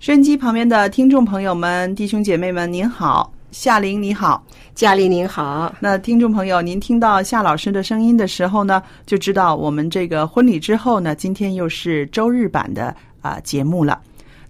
[0.00, 4.42] 收音机旁边的听众朋友们、弟兄姐妹们，您好，夏玲你好。
[4.74, 14.00] 嘉丽您好，那听众朋友，您听到夏老师的声音的时候呢，就知道我们这个婚礼之后呢，今天又是周日版的啊、节目了。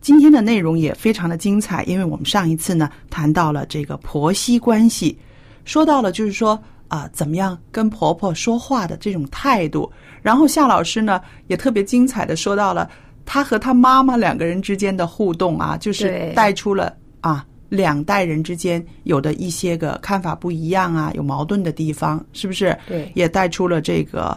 [0.01, 5.19] 今天的内容也非常的精彩，因为我们上一次呢谈到了这个婆媳关系，
[5.65, 6.57] 说到了就是说
[6.87, 9.91] 啊、怎么样跟婆婆说话的这种态度，
[10.23, 12.89] 然后夏老师呢也特别精彩的说到了
[13.33, 22.77] 他和他妈妈两个人之间的互动啊，就是带出了啊两代人之间有的一些个看法不一样啊，有矛盾的地方，是不是？
[22.89, 24.37] 对也带出了这个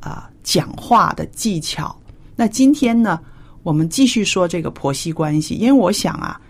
[0.00, 1.94] 啊、讲话的技巧。
[2.34, 3.20] 那今天呢，
[3.62, 6.40] 我们继续说这个婆媳关系，因为我想啊，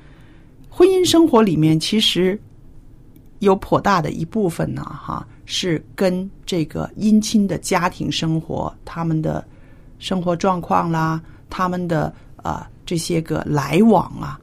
[0.68, 2.40] 婚姻生活里面其实
[3.40, 9.44] 有颇大的一部分呢，哈，是跟这个姻亲的家庭生活、他们的
[9.98, 11.20] 生活状况啦、
[11.50, 14.40] 他们的啊、这些个来往啊，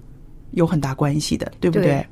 [0.52, 1.86] 有很大关系的，对不对？
[1.86, 2.08] 对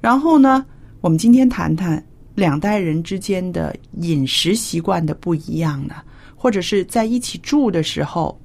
[0.00, 0.66] 然后呢，
[1.00, 2.04] 我们今天谈谈
[2.34, 5.94] 两代人之间的饮食习惯的不一样呢，
[6.36, 8.38] 或者是在一起住的时候，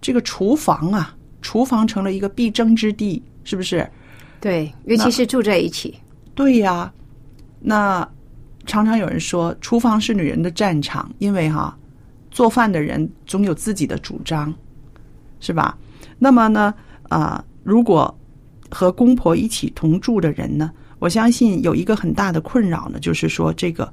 [0.00, 3.86] 这个厨房啊，厨房成了一个必争之地，是不是？
[4.40, 5.98] 对，尤其是住在一起，
[6.34, 6.92] 对呀，
[7.60, 8.08] 那
[8.66, 11.76] 常常有人说，厨房是女人的战场，因为哈、
[12.30, 14.54] 做饭的人总有自己的主张，
[15.44, 15.76] 是吧？
[16.18, 16.72] 那么呢，
[17.10, 18.12] 啊、如果
[18.70, 23.92] 和公婆一起同住的人呢，我相信有一个很大的困扰呢，就是说这个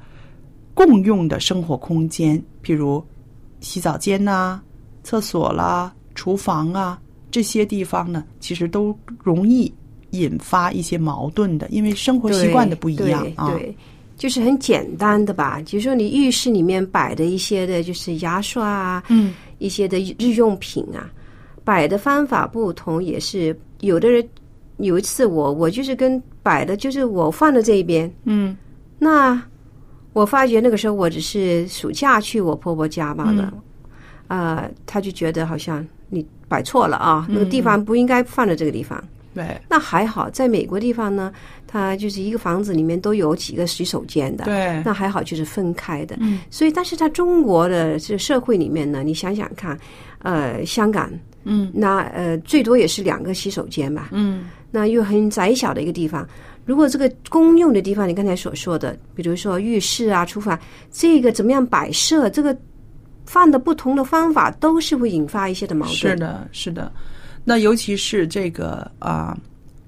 [0.74, 3.04] 共用的生活空间，譬如
[3.60, 4.62] 洗澡间呐、
[5.04, 6.98] 厕所啦、厨房啊
[7.30, 9.72] 这些地方呢，其实都容易
[10.12, 13.52] 引发一些矛盾的，因为生活习惯的不一样啊。
[13.52, 13.78] 对对，
[14.18, 15.62] 就是很简单的吧。
[15.66, 21.10] 比如说你浴室里面摆的一些的，就是牙刷啊，嗯，一些的日用品啊，
[21.64, 24.28] 摆的方法不同，也是有的人。
[24.78, 28.58] 有一次我我就是跟摆的，就是我放在这一边，嗯
[28.98, 29.40] 那
[30.12, 33.54] 我发觉那个时候我只是暑假去我婆婆家罢了，
[34.28, 39.04] 呃，她就觉得好像你摆错了啊，那个地方不应该放在这个地方。
[39.36, 41.32] 对那还好，在美国地方呢，
[41.68, 46.18] 它就是一个房子里面都有几个洗手间的，对那还好就是分开的。
[46.20, 49.78] 嗯所以，但是在中国的这社会里面呢，你想想看，
[50.20, 51.10] 呃，香港
[51.44, 56.28] 嗯那呃最多也是两个洗手间吧，嗯那又很窄小的一个地方。
[56.66, 60.58] 如果这个公用的地方，你刚才所说的，比如说浴室啊、厨房，
[60.92, 62.56] 这个怎么样摆设，这个
[63.26, 65.96] 放的不同的方法，都是会引发一些的矛盾。
[65.96, 66.92] 是，的，是的。
[67.44, 69.36] 那尤其是这个啊、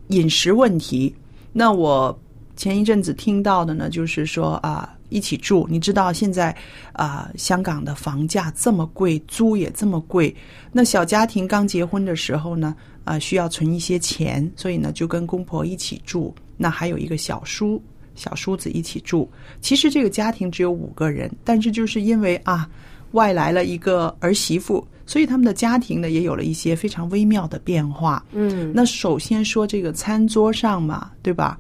[0.08, 1.16] 饮食问题，
[1.54, 2.20] 那我
[2.56, 6.56] 前一阵子听到的呢，就是说啊、一起住，你知道现在
[6.92, 10.36] 啊、香港的房价这么贵，租也这么贵，
[10.72, 17.82] 那小家庭刚结婚的时候呢，啊、需要存一些钱，所以呢就跟公婆一起住，那还有一个小叔。
[18.16, 19.28] 小叔子一起住，
[19.60, 22.70] 其实这个家庭只有五个人，但是就是因为啊，
[23.14, 28.24] 外来了一个儿媳妇，所以他们的家庭呢也有了一些非常微妙的变化。
[28.32, 31.60] 嗯，那首先说这个餐桌上嘛，对吧？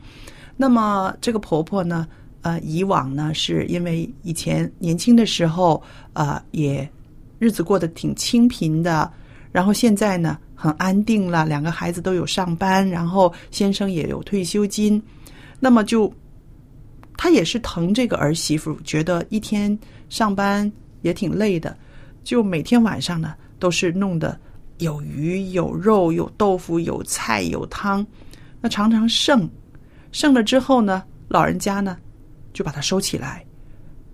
[0.55, 2.07] 那么这个婆婆呢，
[2.43, 5.81] 呃，以往呢是因为以前年轻的时候，
[6.13, 6.87] 呃，也
[7.39, 9.11] 日子过得挺清贫的，
[9.51, 15.01] 然后现在呢，很安定了，两个孩子都有上班，然后先生也有退休金，
[15.59, 16.13] 那么就
[17.15, 19.77] 他也是疼这个儿媳妇，觉得一天
[20.09, 20.69] 上班
[21.01, 21.75] 也挺累的，
[22.25, 24.37] 就每天晚上呢都是弄得
[24.79, 28.05] 有鱼有肉有豆腐有菜有汤，
[28.59, 29.49] 那常常剩，
[30.11, 31.97] 剩了之后呢，老人家呢
[32.53, 33.43] 就把它收起来，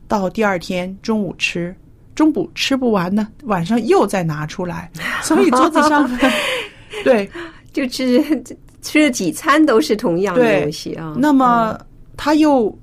[0.08, 1.76] 到第二天中午吃。
[2.16, 4.92] 中午吃不完呢，晚上又再拿出来，
[5.24, 6.10] 所以桌子上
[7.06, 7.30] 对，
[7.72, 8.44] 就吃
[8.82, 11.16] 吃了几餐都是同样的东西啊。
[11.18, 11.80] 那么
[12.18, 12.78] 他又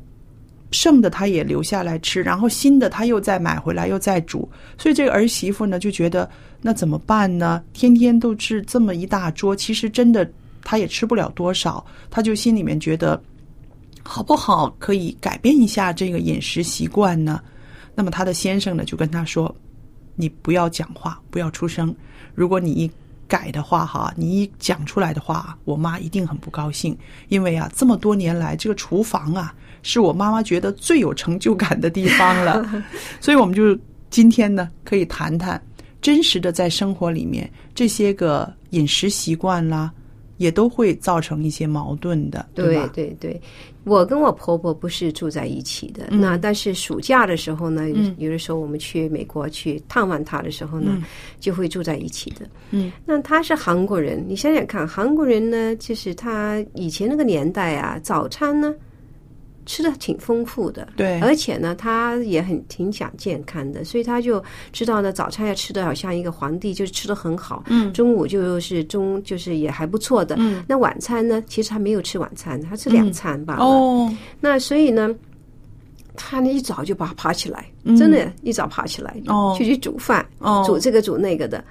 [0.71, 4.49] 剩的他也留下来吃，然后新的他又再买回来又再煮，
[4.79, 6.27] 所以这个儿媳妇呢就觉得
[6.63, 7.63] 那怎么办呢？
[7.75, 10.27] 天天都吃这么一大桌，其实真的
[10.65, 13.23] 他也吃不了多少，他就心里面觉得
[14.07, 17.41] 好不好可以改变一下这个饮食习惯呢？
[17.95, 19.55] 那么他的先生呢，就跟他说
[20.17, 21.95] ：“你不要讲话，不要出声。
[22.35, 22.91] 如果你一
[23.27, 26.97] 改的话，哈，你一讲出来的话，我妈一定很不高兴。
[27.29, 32.65] 因为啊，这么多年来，这个厨房啊，是我妈妈觉得最有成就感的地方了。
[33.21, 33.79] 所以，我们就
[34.11, 35.61] 今天呢，可以谈谈
[36.01, 39.93] 真实的在生活里面这些个饮食习惯啦。”
[40.37, 42.91] 也都会造成一些矛盾的，对吧？
[42.95, 43.41] 对对，
[43.85, 47.89] 我跟我婆婆不是住在一起的，那但是暑假的时候呢，
[48.19, 51.03] 有的时候我们去美国去探望她的时候呢，
[51.41, 52.47] 就会住在一起的。
[52.71, 58.75] 嗯，那她是韩国人，你想想看，韩国人呢，就是他以前那个年代啊，早餐呢。
[59.67, 64.43] 吃的挺丰富的，对，而且呢，他也很挺讲健康的，所以他就
[64.73, 74.09] 知道呢，早餐要吃的好像一个皇帝，就是吃的很好，嗯，中午就是中就是也还不错的，嗯，那晚餐呢，其实他没有吃晚餐，他吃两餐吧，哦，
[74.41, 75.15] 那所以呢，
[76.15, 77.67] 他呢一早就把爬起来，
[77.99, 81.63] 真的，一早爬起来，哦，就去煮饭，哦，煮这个煮那个的。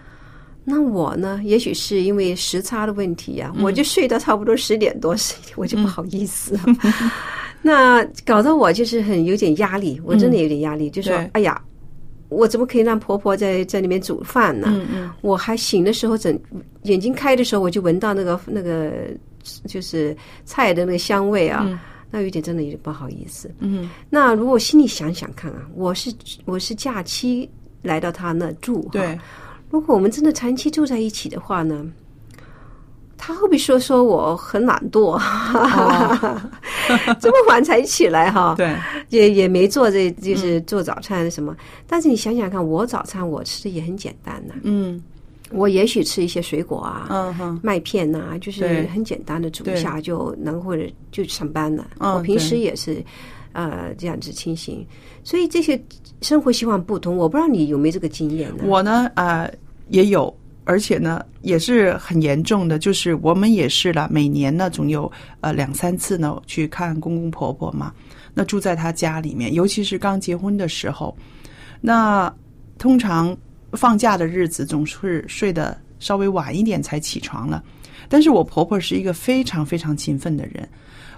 [0.68, 6.60] 那我呢，也许是因为时差的问题呀，我就睡到差不多十点多，十我就不好意思。
[7.68, 11.60] 那搞得我就是很有点压力，我真的有点压力，就说哎呀，
[12.30, 14.68] 我怎么可以让婆婆在在里面煮饭呢？
[14.70, 16.40] 嗯嗯，我还醒的时候，整
[16.84, 18.92] 眼睛开的时候，我就闻到那个那个
[19.66, 20.16] 就是
[20.46, 21.82] 菜的那个香味啊，
[22.12, 23.50] 那有点真的有点不好意思。
[23.58, 26.14] 嗯，那如果心里想想看啊，我是
[26.46, 27.50] 我是假期
[27.82, 29.18] 来到他那住，对，
[29.72, 31.84] 如果我们真的长期住在一起的话呢？
[33.18, 35.18] 他会不会说说我很懒惰？
[37.20, 38.54] 这么晚才起来哈？
[38.58, 38.76] 对，
[39.10, 41.56] 也也没做这就是做早餐什么。
[41.88, 44.54] 但是你想想看，我早餐我吃的也很简单的。
[44.64, 45.02] 嗯，
[45.52, 47.08] 我也许吃一些水果啊，
[47.64, 51.88] 麦片呐，就是很简单的煮一下就能或者就上班了。
[52.00, 53.04] 我平时也是
[53.54, 54.86] 呃这样子清醒，
[55.24, 55.82] 所以这些
[56.22, 58.64] 生活习惯不同，我不知道你有没有这个经验呢？
[58.68, 59.52] 我呢，呃，
[59.90, 60.36] 也有。
[60.66, 65.10] 而且呢，也是很严重的，就是我们也是了，每年呢总有
[65.42, 67.94] 呃两三次呢去看公公婆婆嘛。
[68.34, 71.16] 那住在他家里面，尤其是刚结婚的时候，
[71.80, 72.34] 那
[72.78, 73.38] 通常
[73.74, 77.64] 放假的日子总是睡得稍微晚一点才起床了。
[78.10, 80.68] 但是我婆婆是一个非常非常勤奋的人，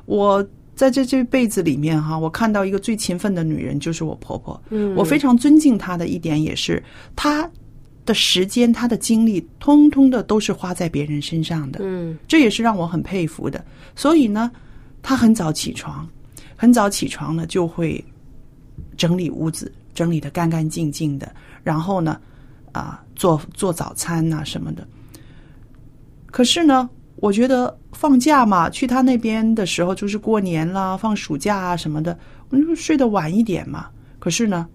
[0.06, 0.46] 我
[0.76, 4.62] 在这这辈子里面哈，我看到一个最勤奋的女人就是我婆婆。
[4.70, 6.84] 嗯，我非常尊敬她的一点也是
[7.16, 7.50] 她。
[8.08, 11.82] 的时间，他的精力，通通的都是花在别人身上的。
[11.84, 13.64] 嗯，这也是让我很佩服的。
[13.96, 14.50] 所以呢，
[15.04, 16.08] 他很早起床，
[16.56, 18.04] 很早起床呢，就会
[18.96, 21.30] 整理屋子，整理的干干净净的。
[21.64, 22.20] 然后呢，
[22.72, 24.88] 啊，做做早餐呐什么的。
[26.28, 32.18] 可是呢，我觉得放假嘛，去他那边的时候，就是过年啦，放暑假啊什么的，
[32.50, 33.90] 我就睡得晚一点嘛。
[34.18, 34.66] 可是呢，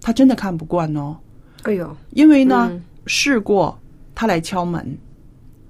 [0.00, 1.16] 他真的看不惯哦。
[1.64, 2.70] 哎呦，因为呢，
[3.06, 3.78] 试过
[4.14, 4.96] 他来敲门，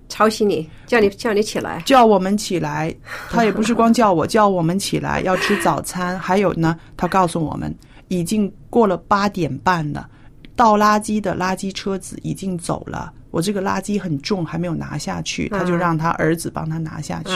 [0.09, 2.95] 吵醒你，叫你叫你起来，叫我们起来。
[3.29, 6.19] 他也不是光叫我，叫我们起来要吃早餐。
[6.19, 7.75] 还有呢，他告诉我们
[8.09, 10.09] 已经过了八点半了，
[10.55, 13.13] 倒垃圾的垃圾车子已经走了。
[13.31, 17.33] 我这个垃圾很重，还没有拿下去，他就让他儿子帮他拿下去。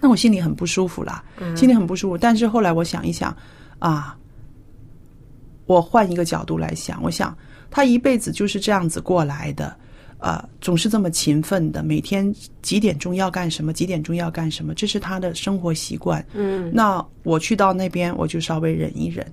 [0.00, 1.22] 那我心里很不舒服啦，
[1.54, 2.18] 心里很不舒服。
[2.18, 3.34] 但是后来我想一想，
[3.78, 4.16] 啊。
[5.72, 7.36] 我换一个角度来想，我想
[7.70, 9.74] 他一辈子就是这样子过来的，
[10.18, 16.24] 呃，总是这么勤奋的，每天几点钟要干什么，几点钟要干什么，这是他的生活习惯。
[16.34, 19.26] 嗯，那我去到那边，我就稍微忍一忍，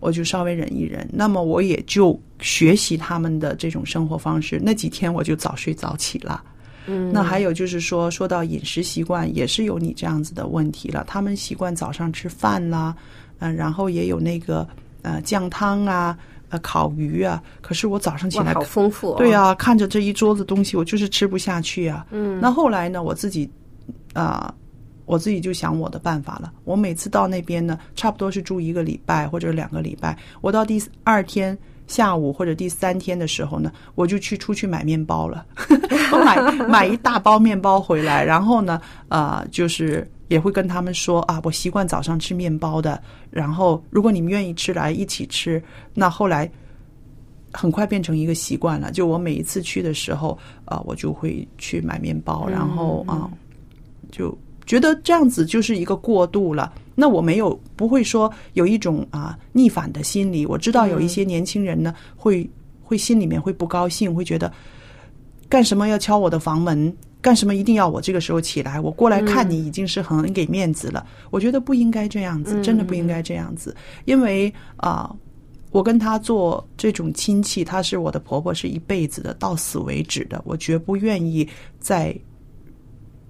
[0.00, 1.08] 我就稍微忍一忍。
[1.12, 4.58] 那么我也就学习他们的这种生活方式。
[4.62, 6.42] 那几天我就早睡早起了。
[6.86, 11.04] 嗯，那还有就是说，说到饮食习惯，也是有你这样子的问题了。
[11.06, 12.96] 他们习惯早上吃饭啦，
[13.38, 14.66] 嗯，然后也有那个。
[15.02, 16.16] 呃，酱汤啊，
[16.50, 19.16] 呃烤鱼啊，可是我早上起，来好丰富、哦。
[19.16, 22.06] 对啊、看着这一桌子东西，我就是吃不下去啊。
[22.10, 23.50] 嗯，那后来呢，我自己
[24.12, 24.52] 啊、
[25.06, 26.52] 我自己就想我的办法了。
[26.64, 30.16] 我每次到那边呢，差不多是住一个礼拜或者两个礼拜。
[30.40, 35.46] 我到第二天下午或者第三天的时候呢，我就去出去买面包了，
[36.12, 40.08] 我买 买一大包面包回来，然后呢，呃，就是。
[40.30, 45.60] 也会跟他们说啊，我习惯早上吃面包的，然后如果你们愿意吃，来一起吃。
[45.92, 46.48] 那后来
[47.52, 48.92] 很快变成一个习惯了。
[48.92, 53.28] 就我每一次去的时候，啊，我就会去买面包，然后啊，
[54.12, 54.32] 就
[54.64, 56.72] 觉得这样子就是一个过渡了。
[56.94, 60.46] 那我没有不会说有一种啊逆反的心理。
[60.46, 62.48] 我知道有一些年轻人呢，会
[62.84, 64.52] 会心里面会不高兴，会觉得
[65.48, 66.96] 干什么要敲我的房门？
[67.20, 68.80] 干什么一定要我这个时候起来？
[68.80, 71.06] 我过来看你已经是很给面子了。
[71.30, 75.14] 我觉得不应该这样子，真的不应该这样子，因为啊。
[75.72, 80.42] 我跟她做这种亲戚，她是我的婆婆，是一辈子的，到死为止的。
[80.44, 81.48] 我绝不愿意
[81.78, 82.12] 在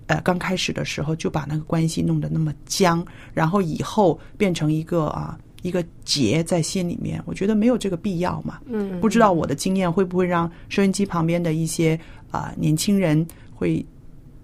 [0.07, 3.05] 呃刚开始的时候就把那个关系弄得那么僵，
[3.35, 7.23] 然后以后变成一个啊一个结在心里面。
[7.27, 8.59] 我觉得没有这个必要嘛。
[8.65, 13.27] 嗯，不知道我的经验会不会让收音机旁边的一些啊、年轻人
[13.61, 13.85] 会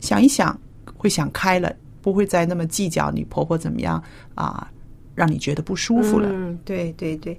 [0.01, 0.59] 想一想，
[0.95, 4.03] 会想开了，不会再那么计较你婆婆怎么样
[4.35, 4.71] 啊。
[5.15, 6.29] 让你觉得不舒服了。
[6.31, 7.39] 嗯，对对对，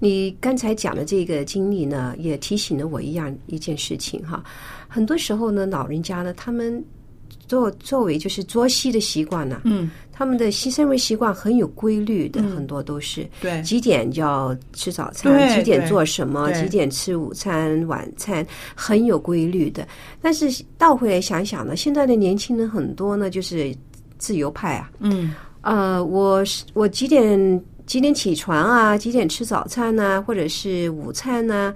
[0.00, 4.42] 你刚才讲的这个经历呢，也提醒了我一样一件事情哈。
[4.88, 6.84] 很多时候呢，老人家呢，他们
[7.52, 13.28] 作作为就是作息的习惯呢，嗯，他们的新生活习惯很有规律的，很多都是。
[13.42, 13.60] 对。
[13.60, 19.86] 几点就要吃早餐，几点做什么，几点吃午餐、晚餐，很有规律的。
[20.22, 23.76] 但是倒回来想想呢，现在的年轻人很多呢，就是
[24.16, 25.34] 自由派啊，嗯。
[25.60, 28.96] 呃，我是我几点几点起床啊？
[28.96, 31.74] 几点吃早餐啊、或者是午餐呐、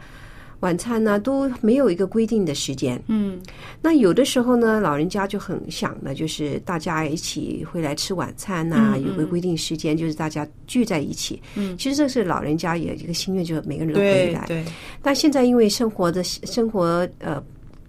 [0.60, 3.00] 晚餐呢、都没有一个规定的时间。
[3.08, 3.40] 嗯
[3.82, 11.40] 那有的时候呢，老人家就很想的，就是大家一起回来吃晚餐呐、嗯有个规定时间，就是大家聚在一起。
[11.54, 14.44] 嗯，其实这是老人家也一个心愿，就是每个人都回来。
[14.46, 14.72] 对对，
[15.02, 17.42] 但现在因为生活的生活呃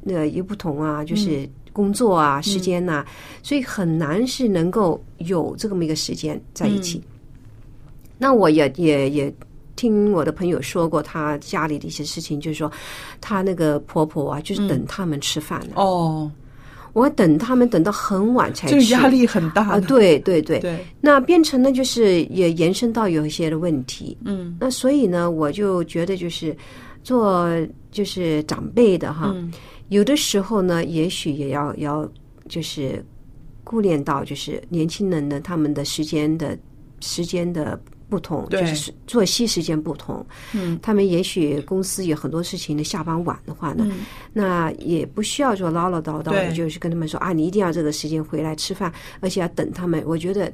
[0.04, 3.06] 那也不同啊，嗯就是工作啊、时间呐、
[3.44, 6.98] 所以很难是能够有这么一个时间在一起。
[7.00, 7.04] 嗯
[8.20, 9.34] 那我也也也
[9.78, 12.70] 听我的朋友说过，他家里的一些事情，就是说
[13.22, 15.76] 他那个婆婆啊，就是等他们吃饭、啊。
[15.76, 16.30] 哦，
[16.92, 24.18] 我等他们等到很晚才吃，这压力很大啊，对对对，对，那变成呢，就是也延伸到有一些的问题。
[24.26, 24.58] 嗯。
[24.60, 26.54] 那所以呢，我就觉得就是
[27.04, 27.48] 做
[27.92, 29.50] 就是长辈的哈，嗯。
[29.90, 32.06] 有的时候呢，也许也要要
[32.50, 33.06] 就是
[33.64, 36.58] 顾念到就是年轻人呢他们的时间的
[37.00, 40.80] 时间的不同，就是作息时间不同，嗯。
[40.82, 44.00] 他们也许公司有很多事情的，下班晚的话呢，嗯。
[44.32, 50.02] 那也不需要说唠唠叨叨的，就是跟他们说啊，你一定要这个时间回来吃饭，而且要等他们。
[50.06, 50.52] 我觉得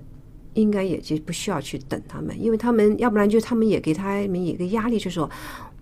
[0.56, 5.30] 应该也就不需要去等他们，因为他们要不然就他们也给他们一个压力，就说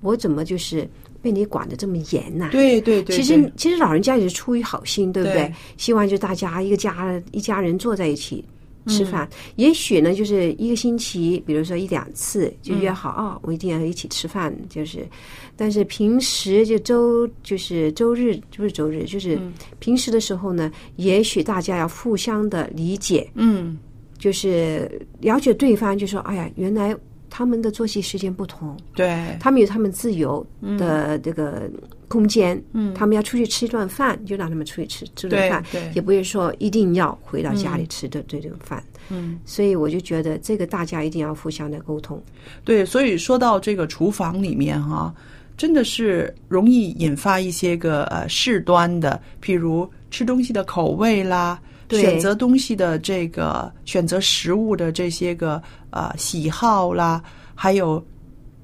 [0.01, 0.85] 我怎么就是
[1.21, 5.43] 被你管的这么严呐、对对对，其实其实老人家也是出于好心，对不对？
[5.43, 5.53] 对。
[5.77, 8.43] 希望就大家一个家一家人坐在一起。
[8.88, 15.07] 吃饭，也许呢，就是一个星期，比如说一两次就约好哦，我一定要一起吃饭，就是，
[15.55, 19.39] 但是平时就周就是周日不是周日，就是
[19.79, 23.77] 平时的时候呢，也许大家要互相的理解，嗯。
[24.17, 26.95] 就是了解对方，就说哎呀，原来
[27.33, 29.38] 他们的作息时间不同，对。
[29.39, 30.45] 他们有他们自由
[30.77, 31.71] 的这个
[32.09, 35.91] 空间，嗯，他们要出去吃一顿饭，就让他们出去吃吃顿饭，对对。
[35.95, 42.21] 也不会说一定要回到家里吃的这顿饭，嗯，所以我就觉得这个大家一定要互相的沟通，
[42.65, 45.15] 对，所以说到这个厨房里面哈、
[45.55, 51.57] 真的是容易引发一些个呃事端的，譬如吃东西的口味啦。
[51.91, 57.21] 对选择东西的这个选择食物的这些个呃喜好啦，
[57.53, 58.03] 还有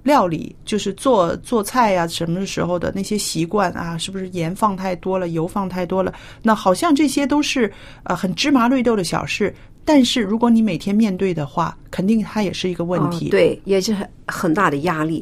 [0.04, 6.14] 料理，就是做做菜呀、什么时候的那些习惯啊，是不是盐放太多了，油放太多了？
[6.42, 7.72] 那好像这些都是
[8.04, 9.54] 呃很芝麻绿豆的小事，
[9.84, 13.28] 但是如果你每天面对的话，肯定它也是一个问题。
[13.28, 15.22] 哦、对，也是很很大的压力。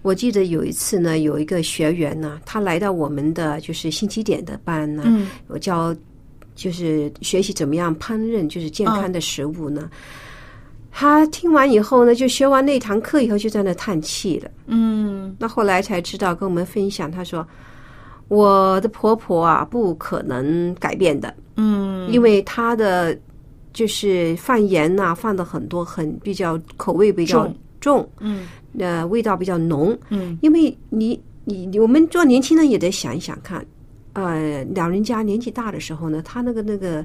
[0.00, 5.94] 我记得有一次呢，有一个学员呢，他来到我们的就是星期点的班呢，嗯我教
[6.54, 9.90] 就是学习怎么样烹饪，就是健康的食物呢。
[10.96, 14.50] 他听完以后呢，就学完那堂课以后，就在那叹气了。
[14.66, 17.44] 嗯那后来才知道，跟我们分享，他说
[18.28, 23.18] ：“我的婆婆啊，不可能改变的，嗯因为她的
[23.72, 28.46] 就是放盐呐、放的很多，很比较口味比较重重，嗯
[28.78, 29.98] 呃，味道比较浓。
[30.10, 33.66] 嗯因为你你你我们做年轻人也得想一想看，
[34.14, 37.04] 呃，老人家年纪大的时候呢，他那个那个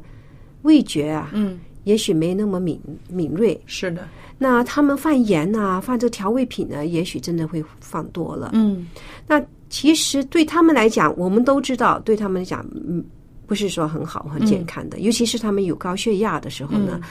[0.63, 3.59] 味觉啊，嗯，也许没那么敏敏锐。
[3.65, 8.51] 是的，那他们放盐呐、放这调味品呢，也许真的会放多了。
[8.53, 8.87] 嗯
[9.27, 13.03] 那其实对他们来讲，我们都知道，对他们来讲，嗯，
[13.49, 17.01] 不是说很好很健康的，尤其是他们有高血压的时候呢，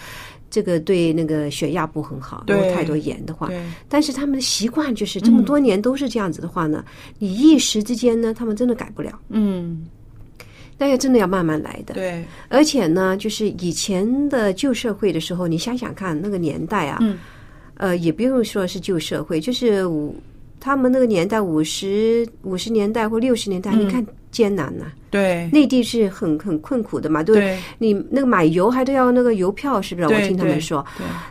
[0.48, 3.48] 这个对那个血压不很好，对如果太多盐的话。
[3.48, 6.84] 对，但是他们的习惯就是这么多年都是这样子的话呢，
[7.18, 9.84] 你一时之间呢，他们真的改不了，嗯。
[10.80, 11.94] 那要真的要慢慢来的。
[11.94, 17.18] 对，而且呢，就是以前的旧社会的时候，你想想看那个年代啊，嗯。
[17.74, 20.14] 呃，也不用说是旧社会，就是五
[20.58, 27.58] 他们那个年代五十五十年代或六十年代，嗯你看艰难呐、对内地是很很困苦的嘛，对对？
[27.78, 30.08] 你那个买油还都要那个邮票，是不是？
[30.08, 30.84] 我听他们说。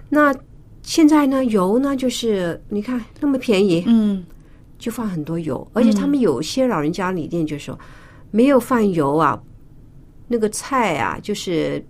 [0.10, 0.34] 那
[0.82, 4.26] 现在呢，油呢就是你看那么便宜，嗯
[4.80, 7.78] 就放很多油，而且他们有些老人家理念就说，
[8.32, 9.42] 没有放油啊，
[10.28, 11.84] 那个菜啊就是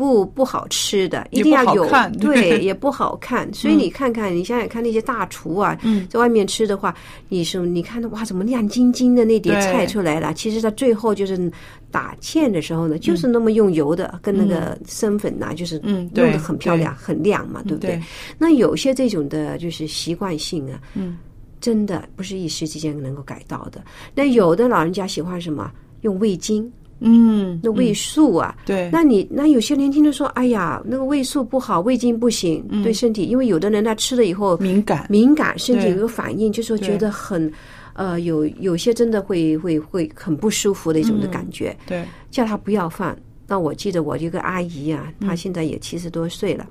[0.00, 3.46] 不不好吃的，一定要有看对， 也不好看。
[3.52, 6.94] 所以你看看，你想想看那些大厨啊，嗯在外面吃的话，
[7.28, 10.32] 你是你看哇，怎么亮晶晶的那碟菜出来了？
[10.32, 11.52] 其实它最后就是
[11.90, 17.90] 打芡的时候呢，就是那么用油的，跟那个生粉呐、就是嗯对用的很漂亮、很亮嘛，对不对？
[17.90, 18.02] 对
[18.38, 21.18] 那有些这种的就是习惯性啊，嗯，
[21.60, 23.84] 真的不是一时之间能够改到的。
[24.14, 25.70] 那有的老人家喜欢什么？
[26.00, 28.56] 用味精，嗯，那味素啊。
[28.64, 37.52] 对，那你那有些年轻人说，哎呀，那个味素不好，味精不行，嗯对身体，因为有的人他吃了以后敏感，敏感，身体有个反应，就说觉得很，
[37.94, 43.16] 呃，有有些真的会会会很不舒服的一种的感觉，对，叫他不要放。
[43.46, 46.66] 那我记得我一个阿姨啊，嗯她现在也七十多岁了。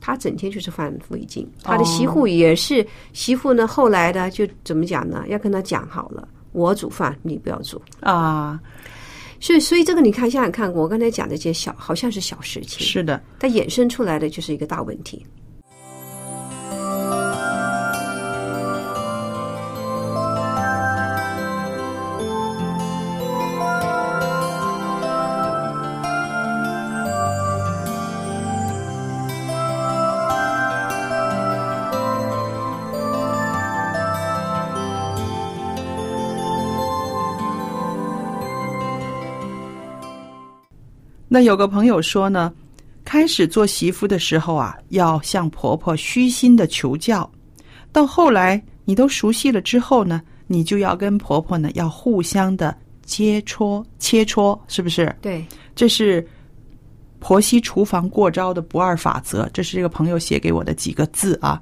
[0.00, 3.66] 她整天就是放味精，哦她的媳妇也是、媳妇呢。
[3.68, 5.24] 后来呢，就怎么讲呢？
[5.28, 7.80] 要跟她讲好了，我煮饭你不要煮。
[8.00, 8.58] 啊，
[9.42, 15.26] 所以，所以这个你看，想想看，我刚才讲的这些小，好像是小事情，是的，它衍生出来的就是一个大问题。
[41.32, 42.52] 那有个朋友说呢，
[43.06, 47.28] 开始做媳妇的时候啊，要向婆婆虚心的求教，
[47.90, 55.10] 到后来你都熟悉了之后呢，你就要跟婆婆呢要互相的切磋切磋，是不是？
[55.22, 55.42] 对，
[55.74, 56.22] 这是
[57.18, 61.58] 婆媳厨房过招的不二法则，这是这个朋友写给我的几个字啊，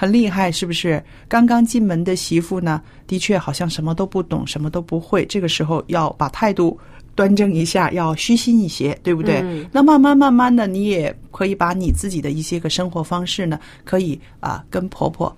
[0.00, 1.02] 很厉害，是不是？
[1.26, 6.78] 刚刚进门的媳妇呢，的确好像什么都不懂，什么都不会，这个时候要把态度
[7.16, 9.40] 端正一下，要虚心一些，对不对？
[9.40, 15.36] 嗯那慢慢慢慢的，你也可以把你自己的一些个生活方式呢，可以啊跟婆婆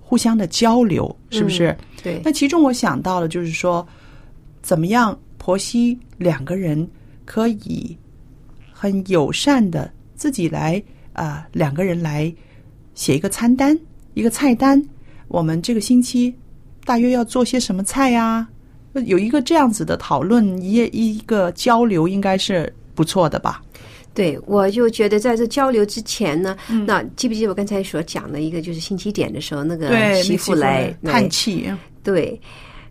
[0.00, 1.76] 互相的交流，是不是？
[2.00, 3.84] 对，那其中我想到了，就是说，
[4.62, 6.88] 怎么样婆媳两个人
[7.24, 7.98] 可以
[8.72, 10.80] 很友善的自己来
[11.12, 12.32] 啊、两个人来
[12.94, 13.76] 写一个餐单，
[14.16, 14.82] 一个菜单。
[15.28, 16.34] 我们这个星期
[16.84, 18.48] 大约要做些什么菜呀、
[19.04, 23.62] 有一个这样子的讨论，一一个交流，应该是不错的吧？
[24.14, 31.70] 对，我就觉得在这交流之前呢，嗯那记不记得我刚才所讲的一个，就是星期点的时候，那个对，媳妇来来叹气，
[32.02, 32.40] 对，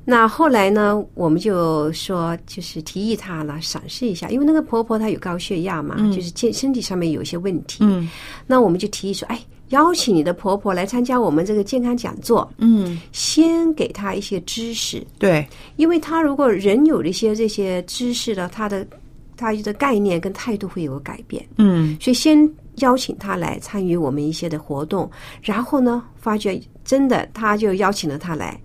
[0.03, 7.77] 那后来呢，我们就说，就是提议她了，赏识一下，因为那个婆婆她有高血压嘛，就是健身体上面有一些问题。
[7.81, 8.07] 嗯
[8.45, 9.39] 那我们就提议说，哎，
[9.75, 18.88] 邀请你的婆婆来参加我们这个健康讲座，嗯，先给她一些知识，对，因为她如果人有了一些这些知识了，她的
[19.35, 21.45] 她的概念跟态度会有个改变。
[21.57, 21.97] 嗯。
[21.99, 25.11] 所以先邀请她来参与我们一些的活动，
[25.41, 28.57] 然后呢，发觉真的，她就邀请了她来，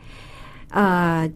[0.70, 1.28] 呃，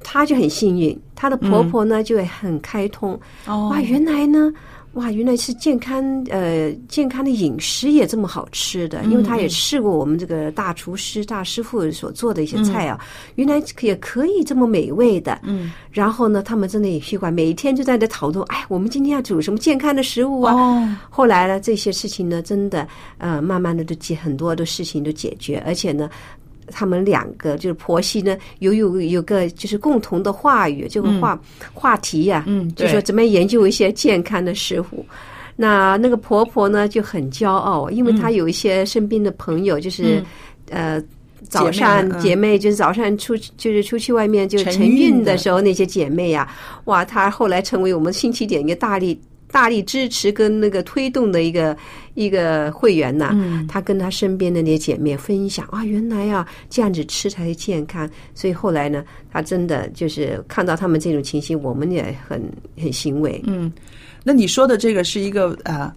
[0.00, 3.70] 她就很幸运，她的婆婆呢、就会很开通，哦。
[3.70, 4.52] 哇，原来呢。
[4.96, 12.98] 哇，原来是健康，呃，健康的饮食也这么好吃的，因为他也试过我们这个大厨师、大师傅所做的一些菜啊，
[13.34, 15.38] 原来也可以这么美味的。
[15.42, 20.54] 嗯，然后呢，他们真的也习惯每一天就在这讨论，哎，我们今天要煮什么健康的食物啊？
[20.54, 26.08] 哦，后来呢，这些事情呢，真的呃，慢慢的都解很多的事情都解决，而且呢，
[26.68, 31.40] 他们两个就是婆媳呢，有有有个就是共同的话语，这个话、
[31.72, 35.04] 话题呀、嗯就说怎么样研究一些健康的食物。
[35.54, 40.22] 那那个婆婆呢就很骄傲，因为她有一些身边的朋友，就是
[40.70, 41.02] 呃。
[41.48, 46.48] 早上姐妹就是早上出就是出去外面就晨晨运的时候，那些姐妹呀、
[46.86, 49.16] 哇，她后来成为我们新起点一个大力
[49.56, 51.74] 大力支持跟那个推动的一个
[52.12, 62.42] 一个会员呐、嗯他跟他身边的那些姐妹分享啊，原来啊这样子吃才健康，所以后来呢，他真的就是看到他们这种情形，我们也很
[62.76, 63.42] 很欣慰。
[63.46, 63.72] 嗯，
[64.22, 65.90] 那你说的这个是一个呃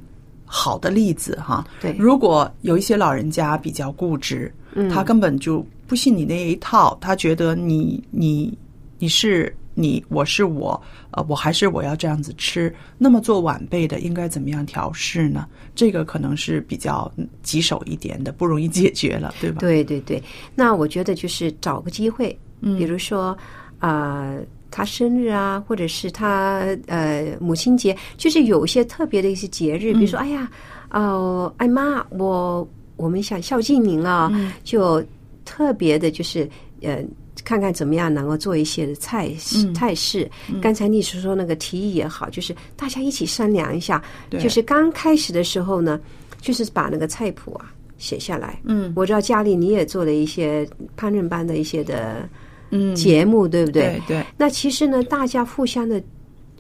[0.46, 1.68] 好的例子哈。
[1.82, 8.58] 对如果有一些老人家比较固执，嗯他根本就不信你那一套，他觉得你你
[9.00, 10.80] 你是你，我是我，
[11.12, 12.74] 呃，我还是我要这样子吃。
[12.98, 15.48] 那么做晚辈的应该怎么样调试呢？
[15.74, 19.60] 这个可能是比较嗯棘手一点的，不容易解决了，对吧？
[19.62, 20.22] 对对对，
[20.54, 23.38] 那我觉得就是找个机会，嗯比如说
[23.80, 24.40] 啊、呃
[24.72, 30.52] 他生日啊，或者是他呃母亲节，就是有一些特别的一些节日，比如说哎呀，
[30.90, 34.32] 呃，哎妈，我我们想孝敬您啊，
[34.64, 35.04] 就
[35.46, 36.48] 特别的就是
[36.82, 37.02] 呃。
[37.44, 40.30] 看看怎么样能够做一些的菜式菜式。
[40.62, 44.04] 刚才你是说那个提议也好，就是大家一起商量一下。
[44.30, 46.00] 对就是刚开始的时候呢，
[46.42, 48.60] 就是把那个菜谱啊写下来。
[48.64, 50.66] 嗯我知道家里你也做了一些
[50.98, 52.28] 烹饪班的一些的
[52.72, 54.00] 嗯，节目，对不对？
[54.08, 56.02] 对对，那其实呢，大家互相的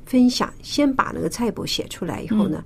[0.05, 2.63] 分享，先把那个菜谱写出来以后呢，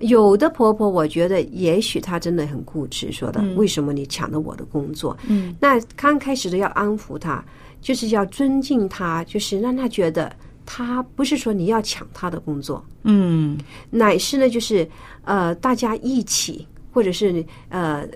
[0.00, 5.16] 有的婆婆我觉得也许她真的很固执，说的、为什么你抢了我的工作？
[5.28, 7.44] 嗯，那刚开始的要安抚她，
[7.80, 10.34] 就是要尊敬她，就是让她觉得
[10.66, 13.58] 她不是说你要抢她的工作，嗯。
[13.90, 14.88] 乃是呢，就是
[15.24, 18.06] 呃，大家一起，或者是呃，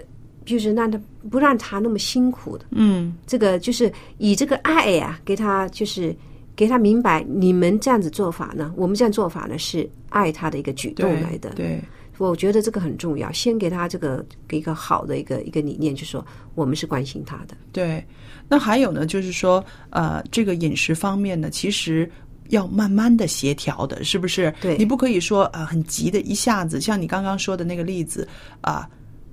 [0.44, 3.14] 就是让她不让她那么辛苦的，嗯。
[3.26, 6.14] 这个就是以这个爱呀、给她就是
[6.56, 11.50] 给他明白，你们这样子做法呢，我们这样做法呢是爱他的一个举动来的。
[11.50, 11.82] 对，
[12.18, 17.56] 我觉得这个很重要，先给他这个给一个好的一个一个理念，就说我们是关心他的。
[17.72, 18.04] 对，
[18.48, 22.08] 那还有呢，就是说，呃，这个饮食方面呢，其实
[22.50, 24.54] 要慢慢的协调的，是不是？
[24.60, 28.28] 对你不可以说啊、呃很急的一下子，像你刚刚说的那个例子
[28.60, 28.88] 啊、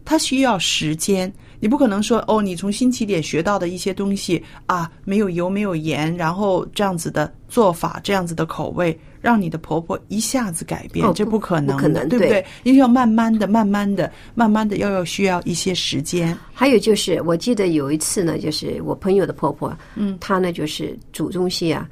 [0.05, 1.31] 它需要时间。
[1.63, 12.45] 你不可能说哦，你从新起点学到的一些东西啊，没有油，没有盐，然后这样子的做法，这样子的口味，让你的婆婆一下子改变，这哦不可能的，不可能对不对对？
[12.63, 16.35] 因为要慢慢的、慢慢的、慢慢的，要要需要一些时间。
[16.51, 21.87] 还有就是，我记得有一次呢，就是我朋友的婆婆，嗯，她呢就是煮东西啊，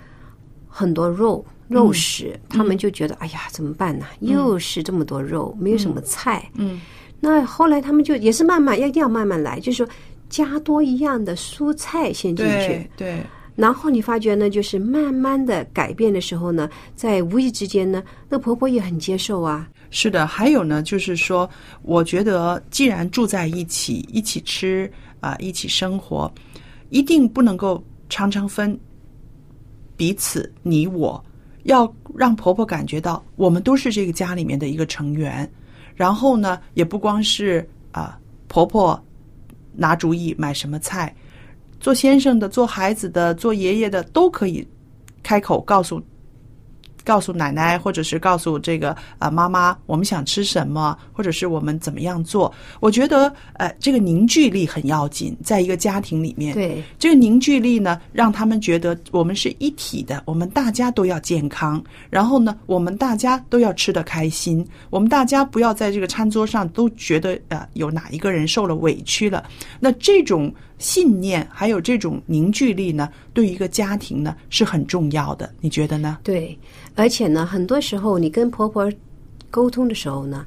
[0.67, 4.07] 很多肉肉食，他们就觉得、哎呀，怎么办呢？
[4.21, 6.81] 又是这么多肉，没有什么菜，嗯，
[7.19, 9.87] 那后来他们就也是慢慢要一定要慢慢来，就是说
[10.29, 13.23] 加多一样的蔬菜先进去对，对。
[13.55, 21.49] 然后你发觉呢，就是慢慢的改变的时候呢，在无意之间呢，那婆婆也很接受啊，是的，还有呢，就是说，
[21.81, 26.31] 我觉得既然住在一起，一起吃啊、一起生活，
[26.89, 28.79] 一定不能够常常分
[29.97, 31.21] 彼此你我，
[31.63, 35.51] 要让婆婆感觉到我们都是这个家里面的一个成员。
[35.99, 38.97] 然后呢，也不光是啊、婆婆
[39.73, 41.13] 拿主意买什么菜，
[41.77, 44.65] 做先生的、做孩子的、做爷爷的都可以
[45.21, 46.01] 开口告诉
[47.09, 52.53] 告诉奶奶，或者是告诉这个啊、妈妈，我们想吃什么，或者是我们怎么样做。
[52.79, 69.43] 我觉得呃，这个凝聚力很要紧，在一个家庭里面，对，这个凝聚力呢，让他们觉得我们是一体的，我们大家都要健康，然后呢，我们大家都要吃得开心，我们大家不要在这个餐桌上都觉得呃有哪一个人受了委屈了。
[69.79, 76.17] 那这种信念还有这种凝聚力呢，对于一个家庭呢是很重要的，你觉得呢？
[76.23, 76.57] 对，
[76.95, 78.91] 而且呢，很多时候你跟婆婆
[79.51, 80.45] 沟通的时候呢，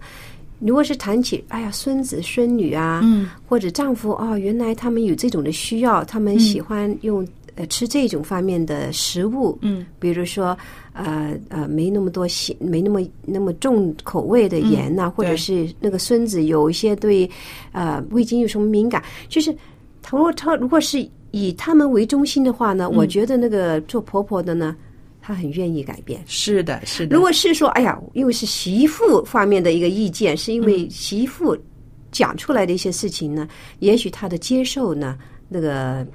[0.59, 10.57] 如果是谈起哎呀孙子孙女啊，嗯，或者丈夫哦，原来他们有这种的需要，他们喜欢用、呃吃这种方面的食物，嗯，比如说
[10.95, 17.31] 呃呃没那么多咸，没那么那么重口味的盐呐、或者是那个孙子有一些对
[17.73, 19.55] 呃味精有什么敏感，就是
[20.03, 24.77] 倘若他如果是以他们为中心的话呢，我觉得那个做婆婆的呢，
[25.21, 26.23] 她很愿意改变。
[26.27, 27.17] 是的，是的。
[27.17, 31.57] 如果是说，哎呀，因为是媳妇方面的一个意见，是因为媳妇
[32.11, 35.17] 讲出来的一些事情呢，也许她的接受呢，
[35.49, 36.07] 那个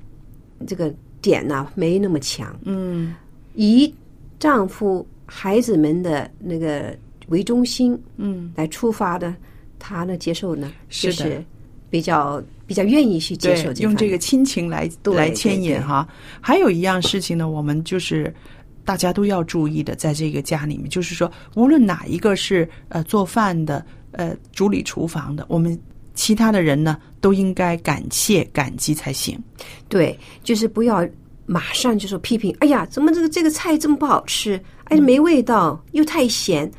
[0.68, 2.56] 这个点呢没那么强。
[2.64, 3.16] 嗯，
[3.56, 3.92] 以
[4.38, 6.96] 丈夫、孩子们的那个
[7.30, 9.34] 为中心，嗯，来出发的，
[9.80, 11.46] 她呢接受呢，是的就是
[11.90, 16.08] 比较比较愿意去接受对，用这个亲情来对来牵引哈。
[16.42, 18.34] 还有一样事情呢，我们就是
[18.84, 25.78] 大家都要注意的，在这个家里面，就是说，无论哪一个是呃做饭的，呃主理厨房的，我们
[26.14, 29.38] 其他的人呢都应该感谢感激才行。
[29.88, 31.08] 对，就是不要
[31.46, 32.56] 马上就说批评。
[32.60, 34.60] 哎呀，怎么这个这个菜这么不好吃？
[34.86, 36.70] 哎，没味道，又太咸。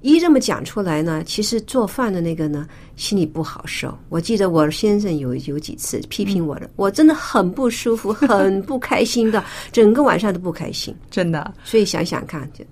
[0.00, 3.96] 一这么讲出来呢，其实做饭的那个呢，心里不好受。
[4.08, 10.94] 我记得我先生有有几次批评我的，我真的很不舒服， 很不开心的，整个晚上都不开心。
[11.10, 12.64] 真的，所以想想看，就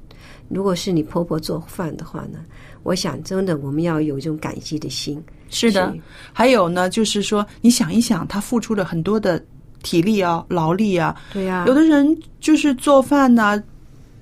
[0.49, 2.39] 如果是你婆婆做饭的话呢，
[2.85, 5.21] 我想真的我们要有一种感激的心。
[5.49, 5.93] 是的，
[6.33, 9.45] 还有呢，就是说，你想一想，她付出了很多的
[9.83, 11.17] 体力啊、劳力啊。
[11.33, 13.61] 对呀、有的人就是做饭呢、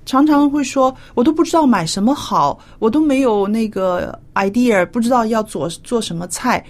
[0.05, 6.63] 常常会说，我都不知道买什么好，我都没有那个 idea，不知道要做做什么菜，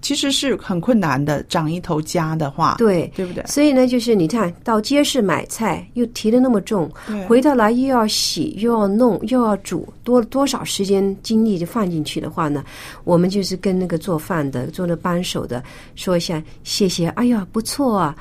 [0.00, 1.42] 其实是很困难的。
[1.44, 3.44] 长一头家的话，对对不对？
[3.46, 12.64] 所以呢，就是你看到街市买菜又提的那么重，对回到来又要洗又要弄又要煮，多多少时间精力就放进去的话呢，
[13.04, 15.62] 我们就是跟那个做饭的、做那帮手的
[15.96, 18.16] 说一下谢谢，哎呀不错啊，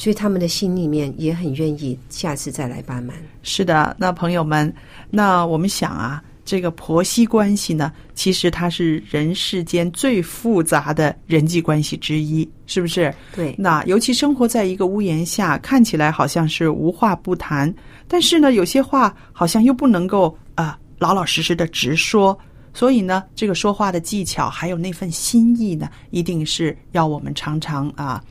[0.00, 3.14] 所以他们的心里面也很愿意下次再来帮忙。
[3.42, 4.72] 是的，那朋友们，
[5.10, 13.14] 那我们想啊，这个婆媳关系呢，其实它是人世间最复杂的人际关系之一，是不是？
[13.36, 17.70] 对，那尤其生活在一个屋檐下，看起来好像是无话不谈，
[18.08, 22.38] 但是呢，有些话好像又不能够啊、老老实实的直说。
[22.72, 28.24] 所以呢，这个说话的技巧还有那份心意呢，一定是要我们常常啊，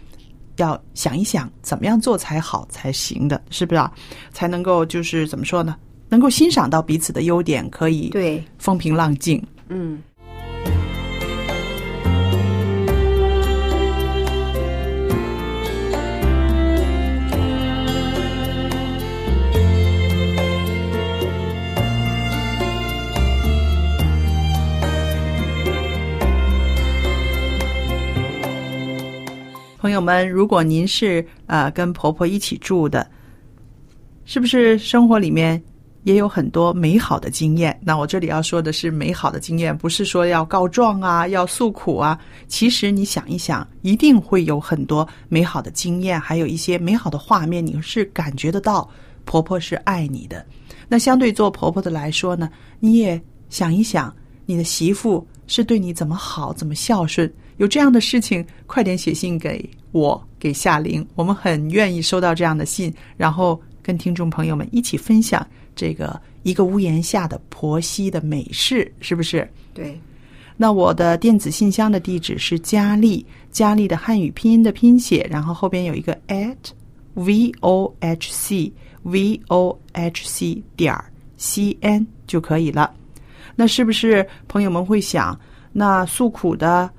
[0.62, 3.91] 要想一想怎么样做才好才行的，是不是啊？
[4.32, 5.76] 才能够就是怎么说呢？
[6.10, 9.41] 能够欣赏到彼此的优点，可以对，风平浪静。
[9.67, 10.02] 嗯。
[29.80, 33.10] 朋友们，如果您是呃跟婆婆一起住的，
[34.26, 35.62] 是不是生活里面
[36.04, 37.80] 也有很多美好的经验？
[37.82, 42.20] 那我这里要说的是美好的经验，不是说要告状啊，要诉苦啊。
[42.46, 48.86] 其实你想一想，一定会有很多美好的经验，还有一些美好的画面，你是感觉得到
[49.24, 50.46] 婆婆是爱你的。
[50.89, 52.50] 那相对做婆婆的来说呢，
[52.82, 54.13] 你也想一想，
[54.46, 57.32] 你的媳妇是对你怎么好，怎么孝顺。
[57.60, 65.45] 有这样的事情，快点写信给我，给夏玲，我们很愿意收到这样的信，然后跟听众朋友们一起分享
[65.76, 69.45] 这个一个屋檐下的婆媳的美事，是不是？
[69.74, 70.00] 对，
[70.56, 76.56] 那我的电子信箱的地址是佳丽，佳丽的汉语拼音的拼写，然后后边有一个 at
[77.15, 78.72] v o h c
[79.04, 82.93] v o h c 点儿 c n 就可以了。
[83.54, 85.38] 那是不是朋友们会想，
[85.74, 86.89] 那诉苦的、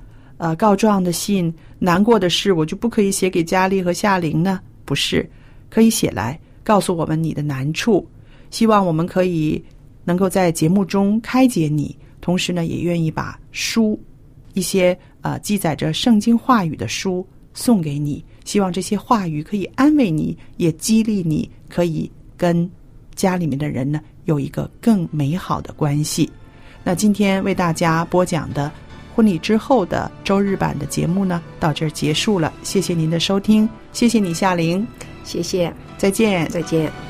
[0.41, 4.59] 呃告状的信、难过的事，我就不可以写给佳丽和夏玲呢？
[4.87, 5.29] 不是，
[5.69, 8.09] 可以写来告诉我们你的难处，
[8.51, 9.63] 希望我们可以
[10.03, 14.01] 能够在节目中开解你，同时呢，也愿意把书
[14.55, 22.69] 一些呃记载着圣经话语的书送给你，希望这些话语可以安慰你，也激励你，可以跟
[23.15, 26.31] 家里面的人呢有一个更美好的关系。
[26.83, 28.73] 那今天为大家播讲的
[29.15, 32.53] 婚礼之后的周日版的节目呢，到这儿结束了。
[32.63, 34.87] 谢谢您的收听，谢谢你夏玲，
[35.25, 36.49] 谢谢，再见。
[36.49, 37.10] 再见。